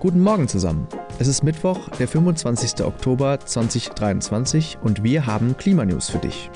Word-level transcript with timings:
Guten 0.00 0.20
Morgen 0.20 0.46
zusammen. 0.46 0.86
Es 1.18 1.26
ist 1.26 1.42
Mittwoch, 1.42 1.88
der 1.98 2.06
25. 2.06 2.84
Oktober 2.84 3.40
2023 3.40 4.78
und 4.80 5.02
wir 5.02 5.26
haben 5.26 5.56
Klimanews 5.56 6.08
für 6.08 6.18
dich. 6.18 6.52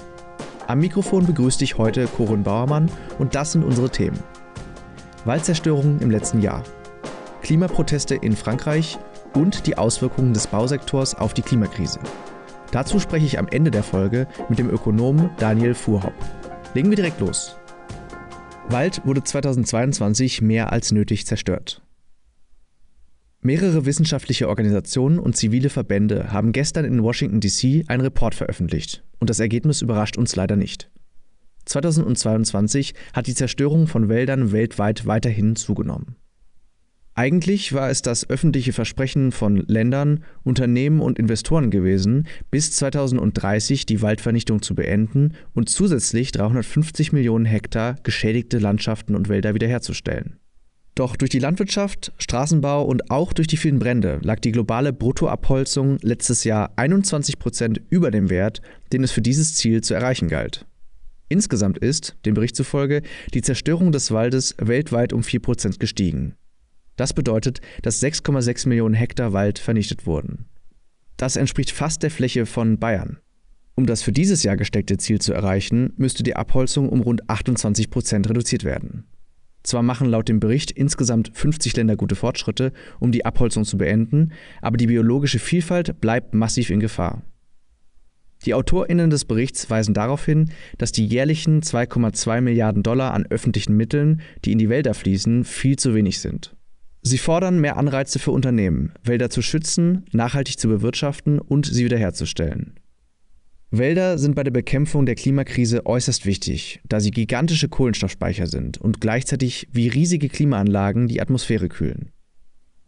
Am 0.69 0.79
Mikrofon 0.79 1.27
begrüßt 1.27 1.61
dich 1.61 1.77
heute 1.77 2.07
Corinne 2.07 2.45
Bauermann 2.45 2.89
und 3.19 3.35
das 3.35 3.51
sind 3.51 3.65
unsere 3.65 3.91
Themen. 3.91 4.23
Waldzerstörung 5.25 5.99
im 5.99 6.13
letzten 6.13 6.41
Jahr, 6.41 6.63
Klimaproteste 7.43 8.15
in 8.15 8.37
Frankreich 8.37 8.97
und 9.35 9.67
die 9.67 9.77
Auswirkungen 9.77 10.35
des 10.35 10.47
Bausektors 10.47 11.17
auf 11.17 11.35
die 11.35 11.43
Klimakrise. 11.43 11.99
Dazu 12.71 13.01
spreche 13.01 13.27
ich 13.27 13.41
am 13.41 13.49
Ende 13.49 13.73
der 13.73 13.83
Folge 13.83 14.29
mit 14.49 14.61
dem 14.61 14.71
Ökonomen 14.71 15.31
Daniel 15.39 15.75
Fuhrhopp. 15.75 16.15
Legen 16.75 16.91
wir 16.91 16.97
direkt 16.97 17.19
los. 17.19 17.57
Wald 18.69 19.05
wurde 19.05 19.25
2022 19.25 20.43
mehr 20.43 20.71
als 20.71 20.93
nötig 20.93 21.27
zerstört. 21.27 21.83
Mehrere 23.45 23.85
wissenschaftliche 23.87 24.49
Organisationen 24.49 25.19
und 25.19 25.37
zivile 25.37 25.69
Verbände 25.69 26.31
haben 26.31 26.53
gestern 26.53 26.85
in 26.85 27.03
Washington, 27.03 27.41
D.C. 27.41 27.85
einen 27.89 28.03
Report 28.03 28.37
veröffentlicht. 28.37 29.03
Und 29.19 29.31
das 29.31 29.41
Ergebnis 29.41 29.83
überrascht 29.83 30.17
uns 30.17 30.37
leider 30.37 30.55
nicht. 30.55 30.91
2022 31.65 32.95
hat 33.13 33.27
die 33.27 33.35
Zerstörung 33.35 33.89
von 33.89 34.09
Wäldern 34.09 34.53
weltweit 34.53 35.07
weiterhin 35.07 35.57
zugenommen. 35.57 36.15
Eigentlich 37.15 37.73
war 37.73 37.91
es 37.91 38.01
das 38.01 38.31
öffentliche 38.31 38.73
Versprechen 38.73 39.33
von 39.33 39.57
Ländern, 39.57 40.25
Unternehmen 40.45 41.01
und 41.01 41.19
Investoren 41.19 41.71
gewesen, 41.71 42.29
bis 42.53 42.71
2030 42.73 43.87
die 43.87 44.03
Waldvernichtung 44.03 44.63
zu 44.63 44.77
beenden 44.77 45.35
und 45.53 45.69
zusätzlich 45.69 46.31
350 46.31 47.13
Millionen 47.13 47.45
Hektar 47.45 47.97
geschädigte 48.05 48.59
Landschaften 48.59 49.17
und 49.17 49.29
Wälder 49.29 49.53
wiederherzustellen. 49.53 50.39
Doch 50.95 51.17
durch 51.17 51.31
die 51.31 51.39
Landwirtschaft, 51.39 52.13
Straßenbau 52.19 52.85
und 52.85 53.11
auch 53.11 53.33
durch 53.33 53.49
die 53.49 53.57
vielen 53.57 53.79
Brände 53.79 54.21
lag 54.23 54.41
die 54.41 54.53
globale 54.53 54.93
Bruttoabholzung 54.93 55.99
letztes 56.03 56.45
Jahr 56.45 56.73
21 56.77 57.39
Prozent 57.39 57.81
über 57.89 58.11
dem 58.11 58.29
Wert, 58.29 58.61
den 58.93 59.03
es 59.03 59.11
für 59.11 59.23
dieses 59.23 59.55
Ziel 59.55 59.81
zu 59.81 59.95
erreichen 59.95 60.29
galt. 60.29 60.67
Insgesamt 61.29 61.79
ist, 61.79 62.17
dem 62.27 62.35
Bericht 62.35 62.57
zufolge, 62.57 63.01
die 63.33 63.41
Zerstörung 63.41 63.91
des 63.91 64.11
Waldes 64.11 64.55
weltweit 64.59 65.15
um 65.15 65.23
4 65.23 65.41
Prozent 65.41 65.81
gestiegen. 65.81 66.35
Das 66.97 67.15
bedeutet, 67.15 67.63
dass 67.81 68.03
6,6 68.03 68.69
Millionen 68.69 68.95
Hektar 68.95 69.33
Wald 69.33 69.59
vernichtet 69.59 70.07
wurden. 70.07 70.45
Das 71.17 71.37
entspricht 71.37 71.71
fast 71.71 72.03
der 72.03 72.11
Fläche 72.11 72.45
von 72.45 72.79
Bayern. 72.79 73.19
Um 73.75 73.87
das 73.87 74.03
für 74.03 74.13
dieses 74.13 74.43
Jahr 74.43 74.59
gesteckte 74.59 74.99
Ziel 74.99 75.23
zu 75.23 75.33
erreichen, 75.33 75.95
müsste 75.97 76.23
die 76.23 76.37
Abholzung 76.37 76.91
um 76.91 77.01
rund 77.01 77.31
28 77.31 77.89
Prozent 77.89 78.29
reduziert 78.29 78.65
werden. 78.65 79.05
Zwar 79.63 79.83
machen 79.83 80.09
laut 80.09 80.29
dem 80.29 80.41
Bericht 80.41 80.71
insgesamt 80.71 81.31
50 81.35 81.77
Länder 81.77 81.97
gute 81.97 82.17
Fortschritte, 82.17 82.73
um 82.99 83.13
die 83.13 83.25
Abholzung 83.25 83.65
zu 83.65 83.79
beenden, 83.79 84.33
aber 84.61 84.77
die 84.77 84.89
biologische 84.89 85.39
Vielfalt 85.39 86.01
bleibt 86.01 86.35
massiv 86.35 86.71
in 86.71 86.81
Gefahr. 86.81 87.23
Die 88.45 88.55
AutorInnen 88.55 89.11
des 89.11 89.25
Berichts 89.25 89.71
weisen 89.71 89.95
darauf 89.95 90.25
hin, 90.25 90.51
dass 90.79 90.91
die 90.91 91.07
jährlichen 91.07 91.63
2,2 91.63 92.41
Milliarden 92.41 92.83
Dollar 92.83 93.15
an 93.15 93.27
öffentlichen 93.31 93.77
Mitteln, 93.77 94.21
die 94.45 94.53
in 94.53 94.59
die 94.59 94.69
Wälder 94.69 94.95
fließen, 94.95 95.45
viel 95.45 95.77
zu 95.77 95.95
wenig 95.95 96.19
sind. 96.19 96.57
Sie 97.03 97.19
fordern 97.19 97.61
mehr 97.61 97.77
Anreize 97.77 98.19
für 98.19 98.31
Unternehmen, 98.31 98.93
Wälder 99.03 99.31
zu 99.31 99.43
schützen, 99.43 100.05
nachhaltig 100.13 100.59
zu 100.59 100.69
bewirtschaften 100.69 101.39
und 101.39 101.67
sie 101.67 101.85
wiederherzustellen. 101.85 102.75
Wälder 103.75 104.19
sind 104.19 104.35
bei 104.35 104.43
der 104.43 104.51
Bekämpfung 104.51 105.07
der 105.07 105.15
Klimakrise 105.15 105.87
äußerst 105.87 106.27
wichtig, 106.27 106.83
da 106.87 107.01
sie 107.01 107.11
gigantische 107.11 107.71
Kohlenstoffspeicher 107.71 108.47
sind 108.47 108.77
und 108.77 109.01
gleichzeitig 109.01 109.67
wie 109.73 109.89
riesige 109.89 110.29
Klimaanlagen 110.29 111.09
die 111.09 111.23
Atmosphäre 111.23 111.71
kühlen. 111.71 112.13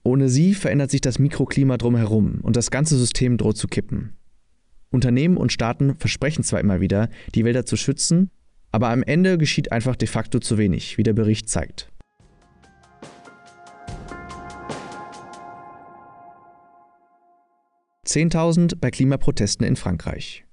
Ohne 0.03 0.29
sie 0.29 0.53
verändert 0.53 0.91
sich 0.91 1.01
das 1.01 1.19
Mikroklima 1.19 1.79
drumherum 1.79 2.41
und 2.43 2.57
das 2.57 2.71
ganze 2.71 2.99
System 2.99 3.39
droht 3.39 3.57
zu 3.57 3.67
kippen. 3.67 4.19
Unternehmen 4.91 5.39
und 5.39 5.53
Staaten 5.53 5.97
versprechen 5.97 6.45
zwar 6.45 6.61
immer 6.61 6.83
wieder, 6.83 7.09
die 7.35 7.47
Wälder 7.47 7.65
zu 7.65 7.79
schützen, 7.79 8.31
aber 8.71 8.91
am 8.91 9.03
Ende 9.03 9.39
geschieht 9.39 9.73
einfach 9.73 9.97
de 9.97 10.07
facto 10.07 10.39
zu 10.39 10.59
wenig, 10.59 10.99
wie 10.99 11.03
der 11.03 11.15
Bericht 11.15 11.49
zeigt. 11.49 11.91
Zehntausend 18.05 18.83
bei 18.83 18.91
Klimaprotesten 18.91 19.67
in 19.67 19.77
Frankreich. 19.77 20.45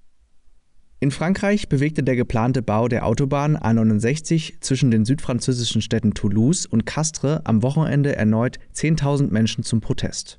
In 1.03 1.09
Frankreich 1.09 1.67
bewegte 1.67 2.03
der 2.03 2.15
geplante 2.15 2.61
Bau 2.61 2.87
der 2.87 3.07
Autobahn 3.07 3.57
A69 3.57 4.61
zwischen 4.61 4.91
den 4.91 5.03
südfranzösischen 5.03 5.81
Städten 5.81 6.13
Toulouse 6.13 6.67
und 6.67 6.85
Castres 6.85 7.41
am 7.43 7.63
Wochenende 7.63 8.15
erneut 8.15 8.59
10.000 8.75 9.31
Menschen 9.31 9.63
zum 9.63 9.81
Protest. 9.81 10.37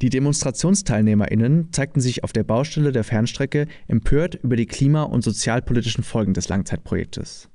Die 0.00 0.10
DemonstrationsteilnehmerInnen 0.10 1.72
zeigten 1.72 2.00
sich 2.00 2.22
auf 2.22 2.32
der 2.32 2.44
Baustelle 2.44 2.92
der 2.92 3.02
Fernstrecke 3.02 3.66
empört 3.88 4.36
über 4.36 4.54
die 4.54 4.66
klima- 4.66 5.02
und 5.02 5.24
sozialpolitischen 5.24 6.04
Folgen 6.04 6.34
des 6.34 6.48
Langzeitprojektes. 6.48 7.48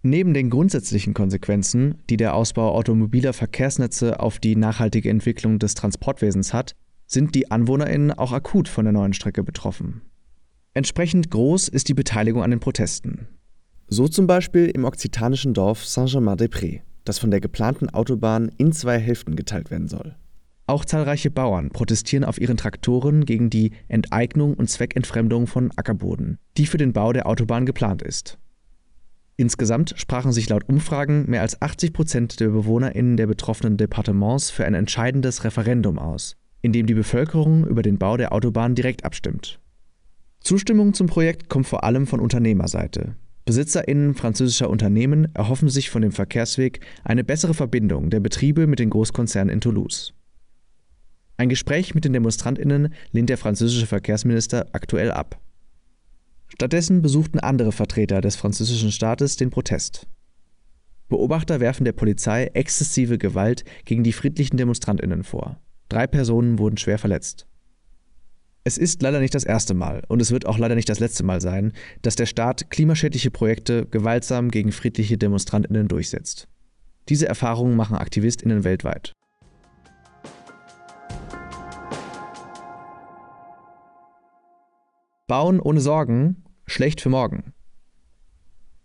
Neben 0.00 0.32
den 0.32 0.48
grundsätzlichen 0.48 1.12
Konsequenzen, 1.12 1.96
die 2.08 2.16
der 2.16 2.36
Ausbau 2.36 2.72
automobiler 2.74 3.34
Verkehrsnetze 3.34 4.18
auf 4.18 4.38
die 4.38 4.56
nachhaltige 4.56 5.10
Entwicklung 5.10 5.58
des 5.58 5.74
Transportwesens 5.74 6.54
hat, 6.54 6.74
sind 7.06 7.34
die 7.34 7.50
AnwohnerInnen 7.50 8.12
auch 8.12 8.32
akut 8.32 8.66
von 8.66 8.86
der 8.86 8.92
neuen 8.92 9.12
Strecke 9.12 9.42
betroffen. 9.42 10.00
Entsprechend 10.72 11.30
groß 11.30 11.66
ist 11.66 11.88
die 11.88 11.94
Beteiligung 11.94 12.44
an 12.44 12.50
den 12.50 12.60
Protesten. 12.60 13.26
So 13.88 14.06
zum 14.06 14.28
Beispiel 14.28 14.66
im 14.66 14.84
okzitanischen 14.84 15.52
Dorf 15.52 15.84
Saint-Germain-des-Prés, 15.84 16.82
das 17.04 17.18
von 17.18 17.32
der 17.32 17.40
geplanten 17.40 17.90
Autobahn 17.90 18.52
in 18.56 18.70
zwei 18.70 18.98
Hälften 19.00 19.34
geteilt 19.34 19.72
werden 19.72 19.88
soll. 19.88 20.14
Auch 20.68 20.84
zahlreiche 20.84 21.32
Bauern 21.32 21.70
protestieren 21.70 22.24
auf 22.24 22.40
ihren 22.40 22.56
Traktoren 22.56 23.24
gegen 23.24 23.50
die 23.50 23.72
Enteignung 23.88 24.54
und 24.54 24.70
Zweckentfremdung 24.70 25.48
von 25.48 25.72
Ackerboden, 25.74 26.38
die 26.56 26.66
für 26.66 26.76
den 26.76 26.92
Bau 26.92 27.12
der 27.12 27.26
Autobahn 27.26 27.66
geplant 27.66 28.02
ist. 28.02 28.38
Insgesamt 29.36 29.94
sprachen 29.96 30.30
sich 30.30 30.48
laut 30.48 30.68
Umfragen 30.68 31.28
mehr 31.28 31.40
als 31.40 31.60
80 31.60 31.92
Prozent 31.92 32.38
der 32.38 32.50
BewohnerInnen 32.50 33.16
der 33.16 33.26
betroffenen 33.26 33.76
Departements 33.76 34.50
für 34.50 34.64
ein 34.64 34.74
entscheidendes 34.74 35.42
Referendum 35.42 35.98
aus, 35.98 36.36
in 36.62 36.72
dem 36.72 36.86
die 36.86 36.94
Bevölkerung 36.94 37.66
über 37.66 37.82
den 37.82 37.98
Bau 37.98 38.16
der 38.16 38.32
Autobahn 38.32 38.76
direkt 38.76 39.04
abstimmt. 39.04 39.58
Zustimmung 40.40 40.94
zum 40.94 41.06
Projekt 41.06 41.48
kommt 41.48 41.66
vor 41.66 41.84
allem 41.84 42.06
von 42.06 42.20
Unternehmerseite. 42.20 43.16
BesitzerInnen 43.44 44.14
französischer 44.14 44.70
Unternehmen 44.70 45.34
erhoffen 45.34 45.68
sich 45.68 45.90
von 45.90 46.02
dem 46.02 46.12
Verkehrsweg 46.12 46.80
eine 47.04 47.24
bessere 47.24 47.54
Verbindung 47.54 48.10
der 48.10 48.20
Betriebe 48.20 48.66
mit 48.66 48.78
den 48.78 48.90
Großkonzernen 48.90 49.52
in 49.52 49.60
Toulouse. 49.60 50.14
Ein 51.36 51.48
Gespräch 51.48 51.94
mit 51.94 52.04
den 52.04 52.12
DemonstrantInnen 52.12 52.92
lehnt 53.12 53.30
der 53.30 53.38
französische 53.38 53.86
Verkehrsminister 53.86 54.66
aktuell 54.72 55.10
ab. 55.10 55.40
Stattdessen 56.48 57.00
besuchten 57.00 57.38
andere 57.38 57.72
Vertreter 57.72 58.20
des 58.20 58.36
französischen 58.36 58.92
Staates 58.92 59.36
den 59.36 59.50
Protest. 59.50 60.06
Beobachter 61.08 61.58
werfen 61.58 61.84
der 61.84 61.92
Polizei 61.92 62.44
exzessive 62.54 63.18
Gewalt 63.18 63.64
gegen 63.84 64.04
die 64.04 64.12
friedlichen 64.12 64.58
DemonstrantInnen 64.58 65.24
vor. 65.24 65.60
Drei 65.88 66.06
Personen 66.06 66.58
wurden 66.58 66.76
schwer 66.76 66.98
verletzt. 66.98 67.46
Es 68.62 68.76
ist 68.76 69.00
leider 69.00 69.20
nicht 69.20 69.34
das 69.34 69.44
erste 69.44 69.72
Mal 69.72 70.02
und 70.08 70.20
es 70.20 70.32
wird 70.32 70.44
auch 70.44 70.58
leider 70.58 70.74
nicht 70.74 70.88
das 70.90 71.00
letzte 71.00 71.24
Mal 71.24 71.40
sein, 71.40 71.72
dass 72.02 72.14
der 72.14 72.26
Staat 72.26 72.70
klimaschädliche 72.70 73.30
Projekte 73.30 73.86
gewaltsam 73.86 74.50
gegen 74.50 74.70
friedliche 74.70 75.16
Demonstrantinnen 75.16 75.88
durchsetzt. 75.88 76.46
Diese 77.08 77.26
Erfahrungen 77.26 77.74
machen 77.74 77.96
Aktivistinnen 77.96 78.62
weltweit. 78.62 79.14
Bauen 85.26 85.60
ohne 85.60 85.80
Sorgen, 85.80 86.44
schlecht 86.66 87.00
für 87.00 87.08
morgen. 87.08 87.54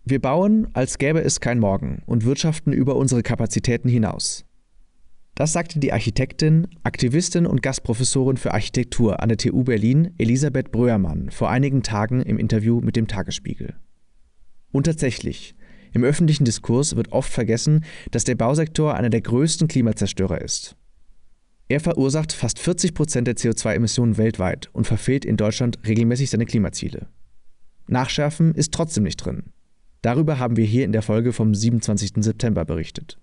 Wir 0.06 0.22
bauen, 0.22 0.70
als 0.74 1.00
gäbe 1.00 1.20
es 1.20 1.42
kein 1.42 1.60
Morgen 1.60 2.02
und 2.06 2.24
wirtschaften 2.24 2.72
über 2.72 2.96
unsere 2.96 3.24
Kapazitäten 3.24 3.90
hinaus. 3.90 4.46
Das 5.36 5.52
sagte 5.52 5.80
die 5.80 5.92
Architektin, 5.92 6.68
Aktivistin 6.84 7.46
und 7.46 7.62
Gastprofessorin 7.62 8.38
für 8.38 8.54
Architektur 8.54 9.22
an 9.22 9.28
der 9.28 9.38
TU 9.38 9.66
Berlin 9.66 10.14
Elisabeth 10.18 10.72
Bröhrmann 10.72 11.30
vor 11.30 11.50
einigen 11.50 11.84
Tagen 11.84 12.22
im 12.22 12.38
Interview 12.40 12.80
mit 12.80 12.96
dem 12.96 13.08
Tagesspiegel. 13.08 13.76
Und 14.72 14.86
tatsächlich, 14.86 15.56
im 15.92 16.06
öffentlichen 16.06 16.46
Diskurs 16.46 16.96
wird 16.96 17.12
oft 17.12 17.32
vergessen, 17.32 17.84
dass 18.12 18.24
der 18.24 18.36
Bausektor 18.36 18.96
einer 18.96 19.10
der 19.10 19.22
größten 19.22 19.68
Klimazerstörer 19.68 20.40
ist. 20.40 20.78
Er 21.68 21.82
verursacht 21.82 22.32
fast 22.32 22.58
40 22.60 22.94
Prozent 22.94 23.28
der 23.28 23.36
CO2-Emissionen 23.36 24.18
weltweit 24.18 24.70
und 24.72 24.88
verfehlt 24.88 25.26
in 25.26 25.36
Deutschland 25.36 25.80
regelmäßig 25.86 26.30
seine 26.30 26.46
Klimaziele. 26.46 27.08
Nachschärfen 27.88 28.56
ist 28.56 28.74
trotzdem 28.74 29.04
nicht 29.04 29.18
drin. 29.18 29.44
Darüber 30.02 30.40
haben 30.40 30.56
wir 30.56 30.66
hier 30.66 30.86
in 30.86 30.92
der 30.92 31.02
Folge 31.02 31.34
vom 31.34 31.54
27. 31.54 32.24
September 32.24 32.64
berichtet. 32.64 33.20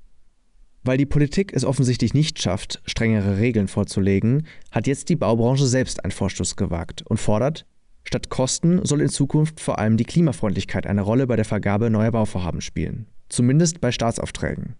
Weil 0.84 0.98
die 0.98 1.06
Politik 1.06 1.52
es 1.52 1.64
offensichtlich 1.64 2.12
nicht 2.12 2.42
schafft, 2.42 2.82
strengere 2.86 3.38
Regeln 3.38 3.68
vorzulegen, 3.68 4.46
hat 4.72 4.86
jetzt 4.86 5.08
die 5.08 5.16
Baubranche 5.16 5.66
selbst 5.66 6.04
einen 6.04 6.10
Vorstoß 6.10 6.56
gewagt 6.56 7.02
und 7.02 7.18
fordert, 7.18 7.66
statt 8.02 8.30
Kosten 8.30 8.84
soll 8.84 9.00
in 9.00 9.08
Zukunft 9.08 9.60
vor 9.60 9.78
allem 9.78 9.96
die 9.96 10.04
Klimafreundlichkeit 10.04 10.86
eine 10.86 11.02
Rolle 11.02 11.28
bei 11.28 11.36
der 11.36 11.44
Vergabe 11.44 11.88
neuer 11.88 12.10
Bauvorhaben 12.10 12.60
spielen, 12.60 13.06
zumindest 13.28 13.80
bei 13.80 13.92
Staatsaufträgen. 13.92 14.74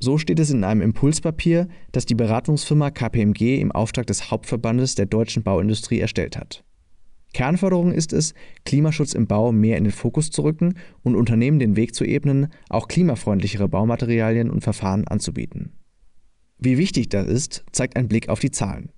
So 0.00 0.18
steht 0.18 0.40
es 0.40 0.50
in 0.50 0.64
einem 0.64 0.82
Impulspapier, 0.82 1.68
das 1.92 2.04
die 2.04 2.14
Beratungsfirma 2.14 2.90
KPMG 2.90 3.60
im 3.60 3.72
Auftrag 3.72 4.06
des 4.06 4.30
Hauptverbandes 4.30 4.94
der 4.94 5.06
deutschen 5.06 5.42
Bauindustrie 5.42 6.00
erstellt 6.00 6.36
hat. 6.36 6.64
Kernforderung 7.36 7.92
ist 7.92 8.14
es, 8.14 8.32
Klimaschutz 8.64 9.12
im 9.12 9.26
Bau 9.26 9.52
mehr 9.52 9.76
in 9.76 9.84
den 9.84 9.92
Fokus 9.92 10.30
zu 10.30 10.40
rücken 10.40 10.72
und 11.02 11.16
Unternehmen 11.16 11.58
den 11.58 11.76
Weg 11.76 11.94
zu 11.94 12.06
ebnen, 12.06 12.48
auch 12.70 12.88
klimafreundlichere 12.88 13.68
Baumaterialien 13.68 14.48
und 14.48 14.62
Verfahren 14.62 15.06
anzubieten. 15.06 15.72
Wie 16.58 16.78
wichtig 16.78 17.10
das 17.10 17.26
ist, 17.26 17.66
zeigt 17.72 17.98
ein 17.98 18.08
Blick 18.08 18.30
auf 18.30 18.40
die 18.40 18.52
Zahlen. 18.52 18.90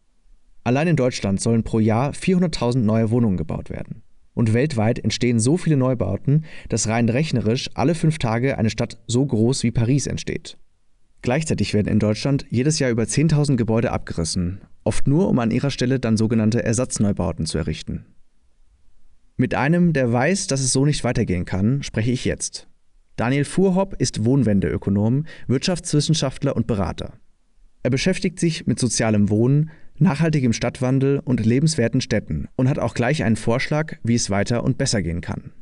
Allein 0.62 0.86
in 0.86 0.94
Deutschland 0.94 1.40
sollen 1.40 1.64
pro 1.64 1.80
Jahr 1.80 2.12
400.000 2.12 2.78
neue 2.78 3.10
Wohnungen 3.10 3.38
gebaut 3.38 3.70
werden. 3.70 4.02
Und 4.34 4.54
weltweit 4.54 5.00
entstehen 5.00 5.40
so 5.40 5.56
viele 5.56 5.76
Neubauten, 5.76 6.44
dass 6.68 6.86
rein 6.86 7.08
rechnerisch 7.08 7.68
alle 7.74 7.96
fünf 7.96 8.18
Tage 8.18 8.56
eine 8.56 8.70
Stadt 8.70 9.02
so 9.08 9.26
groß 9.26 9.64
wie 9.64 9.72
Paris 9.72 10.06
entsteht. 10.06 10.58
Gleichzeitig 11.22 11.74
werden 11.74 11.88
in 11.88 11.98
Deutschland 11.98 12.46
jedes 12.50 12.78
Jahr 12.78 12.92
über 12.92 13.02
10.000 13.02 13.56
Gebäude 13.56 13.90
abgerissen, 13.90 14.60
oft 14.84 15.08
nur 15.08 15.28
um 15.28 15.40
an 15.40 15.50
ihrer 15.50 15.72
Stelle 15.72 15.98
dann 15.98 16.16
sogenannte 16.16 16.62
Ersatzneubauten 16.62 17.44
zu 17.44 17.58
errichten. 17.58 18.04
Mit 19.40 19.54
einem, 19.54 19.92
der 19.92 20.12
weiß, 20.12 20.48
dass 20.48 20.60
es 20.60 20.72
so 20.72 20.84
nicht 20.84 21.04
weitergehen 21.04 21.44
kann, 21.44 21.84
spreche 21.84 22.10
ich 22.10 22.24
jetzt. 22.24 22.66
Daniel 23.14 23.44
Fuhrhopp 23.44 23.94
ist 24.00 24.24
Wohnwendeökonom, 24.24 25.26
Wirtschaftswissenschaftler 25.46 26.56
und 26.56 26.66
Berater. 26.66 27.12
Er 27.84 27.90
beschäftigt 27.90 28.40
sich 28.40 28.66
mit 28.66 28.80
sozialem 28.80 29.30
Wohnen, 29.30 29.70
nachhaltigem 29.96 30.52
Stadtwandel 30.52 31.20
und 31.24 31.46
lebenswerten 31.46 32.00
Städten 32.00 32.48
und 32.56 32.68
hat 32.68 32.80
auch 32.80 32.94
gleich 32.94 33.22
einen 33.22 33.36
Vorschlag, 33.36 33.94
wie 34.02 34.16
es 34.16 34.28
weiter 34.28 34.64
und 34.64 34.76
besser 34.76 35.02
gehen 35.02 35.20
kann. 35.20 35.52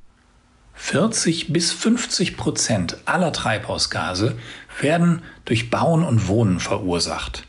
40 0.73 1.53
bis 1.53 1.71
50 1.71 2.39
Prozent 2.39 2.97
aller 3.05 3.35
Treibhausgase 3.35 4.39
werden 4.81 5.21
durch 5.45 5.69
Bauen 5.69 6.03
und 6.03 6.29
Wohnen 6.29 6.61
verursacht. 6.61 7.47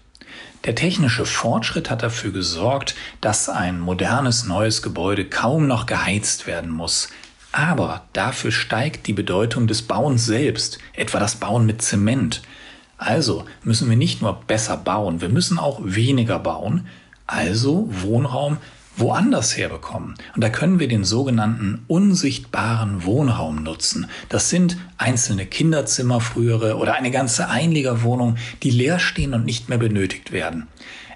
Der 0.67 0.75
technische 0.75 1.25
Fortschritt 1.25 1.89
hat 1.89 2.03
dafür 2.03 2.31
gesorgt, 2.31 2.93
dass 3.21 3.47
ein 3.47 3.79
modernes 3.79 4.43
neues 4.43 4.81
Gebäude 4.81 5.23
kaum 5.23 5.65
noch 5.65 5.85
geheizt 5.85 6.45
werden 6.45 6.71
muss. 6.71 7.07
Aber 7.53 8.01
dafür 8.11 8.51
steigt 8.51 9.07
die 9.07 9.13
Bedeutung 9.13 9.67
des 9.67 9.83
Bauens 9.83 10.25
selbst, 10.25 10.79
etwa 10.91 11.19
das 11.19 11.37
Bauen 11.37 11.65
mit 11.65 11.81
Zement. 11.81 12.41
Also 12.97 13.45
müssen 13.63 13.89
wir 13.89 13.95
nicht 13.95 14.21
nur 14.21 14.41
besser 14.45 14.75
bauen, 14.75 15.21
wir 15.21 15.29
müssen 15.29 15.57
auch 15.57 15.79
weniger 15.81 16.37
bauen, 16.37 16.87
also 17.27 17.87
Wohnraum 17.89 18.57
woanders 18.97 19.55
herbekommen. 19.55 20.15
Und 20.35 20.43
da 20.43 20.49
können 20.49 20.79
wir 20.79 20.87
den 20.87 21.03
sogenannten 21.03 21.83
unsichtbaren 21.87 23.05
Wohnraum 23.05 23.63
nutzen. 23.63 24.07
Das 24.29 24.49
sind 24.49 24.77
einzelne 24.97 25.45
Kinderzimmer 25.45 26.19
frühere 26.19 26.77
oder 26.77 26.95
eine 26.95 27.11
ganze 27.11 27.49
Einliegerwohnung, 27.49 28.37
die 28.63 28.71
leer 28.71 28.99
stehen 28.99 29.33
und 29.33 29.45
nicht 29.45 29.69
mehr 29.69 29.77
benötigt 29.77 30.31
werden. 30.31 30.67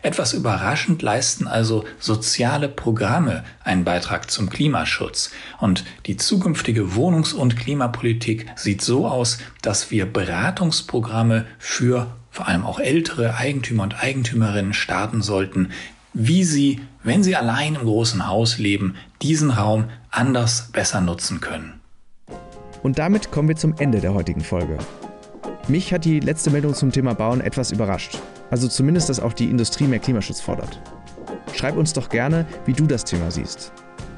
Etwas 0.04 0.34
überraschend 0.34 1.04
leisten 1.04 1.48
also 1.48 1.86
soziale 2.00 2.68
Programme 2.70 3.44
einen 3.64 3.84
Beitrag 3.84 4.32
zum 4.32 4.50
Klimaschutz. 4.50 5.30
Und 5.60 5.86
die 6.08 6.18
zukünftige 6.18 6.96
Wohnungs- 6.96 7.34
und 7.34 7.56
Klimapolitik 7.56 8.48
sieht 8.56 8.82
so 8.82 9.08
aus, 9.08 9.38
dass 9.62 9.92
wir 9.92 10.12
Beratungsprogramme 10.12 11.46
für 11.60 12.08
vor 12.32 12.48
allem 12.48 12.66
auch 12.66 12.80
ältere 12.80 13.36
Eigentümer 13.36 13.84
und 13.84 14.02
Eigentümerinnen 14.02 14.74
starten 14.74 15.22
sollten, 15.22 15.70
wie 16.14 16.44
sie, 16.44 16.82
wenn 17.04 17.24
sie 17.24 17.36
allein 17.36 17.76
im 17.76 17.82
großen 17.82 18.28
Haus 18.28 18.58
leben, 18.58 18.96
diesen 19.22 19.52
Raum 19.52 19.86
anders 20.10 20.70
besser 20.72 21.02
nutzen 21.02 21.42
können. 21.42 21.80
Und 22.84 23.00
damit 23.00 23.32
kommen 23.32 23.48
wir 23.48 23.56
zum 23.56 23.76
Ende 23.78 24.00
der 24.00 24.14
heutigen 24.14 24.42
Folge. 24.42 24.78
Mich 25.68 25.94
hat 25.94 26.06
die 26.06 26.20
letzte 26.20 26.50
Meldung 26.50 26.74
zum 26.74 26.92
Thema 26.92 27.14
Bauen 27.14 27.42
etwas 27.42 27.72
überrascht. 27.72 28.18
Also 28.50 28.68
zumindest, 28.68 29.10
dass 29.10 29.20
auch 29.20 29.34
die 29.34 29.50
Industrie 29.50 29.86
mehr 29.86 30.00
Klimaschutz 30.00 30.42
fordert. 30.42 30.82
Schreib 31.54 31.78
uns 31.78 31.94
doch 31.94 32.10
gerne, 32.10 32.46
wie 32.66 32.74
du 32.74 32.88
das 32.88 33.04
Thema 33.04 33.30
siehst. 33.32 33.72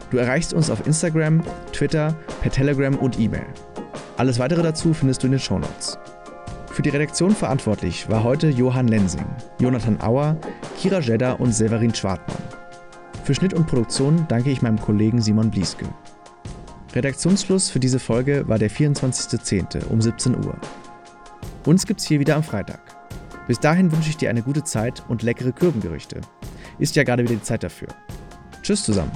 Du 0.10 0.18
erreichst 0.18 0.54
uns 0.54 0.70
auf 0.70 0.86
Instagram, 0.88 1.44
Twitter, 1.74 2.16
per 2.42 2.52
Telegram 2.52 2.96
und 2.96 3.20
E-Mail. 3.20 3.46
Alles 4.18 4.40
weitere 4.40 4.62
dazu 4.62 4.94
findest 4.94 5.24
du 5.24 5.28
in 5.28 5.32
den 5.32 5.40
Shownotes. 5.40 5.98
Für 6.74 6.82
die 6.82 6.90
Redaktion 6.90 7.36
verantwortlich 7.36 8.10
war 8.10 8.24
heute 8.24 8.50
Johann 8.50 8.88
Lensing, 8.88 9.28
Jonathan 9.60 10.02
Auer, 10.02 10.36
Kira 10.76 11.02
Jedda 11.02 11.34
und 11.34 11.52
Severin 11.54 11.94
Schwartmann. 11.94 12.42
Für 13.24 13.36
Schnitt 13.36 13.54
und 13.54 13.68
Produktion 13.68 14.26
danke 14.28 14.50
ich 14.50 14.64
meinem 14.64 14.82
Kollegen 14.82 15.22
Simon 15.22 15.52
Blieske. 15.52 15.86
Redaktionsschluss 16.96 17.70
für 17.70 17.80
diese 17.80 18.00
Folge 18.00 18.48
war 18.48 18.58
der 18.58 18.72
24.10. 18.72 19.86
um 19.90 20.02
17 20.02 20.36
Uhr. 20.44 20.58
Uns 21.68 21.86
gibt's 21.86 22.06
hier 22.06 22.20
wieder 22.20 22.36
am 22.36 22.44
Freitag. 22.44 22.82
Bis 23.48 23.60
dahin 23.60 23.92
wünsche 23.92 24.10
ich 24.10 24.18
dir 24.18 24.32
eine 24.32 24.42
gute 24.42 24.64
Zeit 24.64 25.04
und 25.08 25.22
leckere 25.22 25.52
Kürbengerüchte. 25.52 26.22
Ist 26.80 26.96
ja 26.96 27.04
gerade 27.04 27.22
wieder 27.22 27.36
die 27.36 27.44
Zeit 27.44 27.62
dafür. 27.62 27.90
Tschüss 28.64 28.84
zusammen. 28.84 29.12